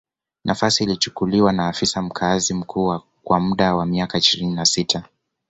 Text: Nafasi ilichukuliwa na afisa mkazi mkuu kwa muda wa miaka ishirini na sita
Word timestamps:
Nafasi 0.45 0.83
ilichukuliwa 0.83 1.53
na 1.53 1.67
afisa 1.67 2.01
mkazi 2.01 2.53
mkuu 2.53 2.99
kwa 3.23 3.39
muda 3.39 3.75
wa 3.75 3.85
miaka 3.85 4.17
ishirini 4.17 4.53
na 4.53 4.65
sita 4.65 5.03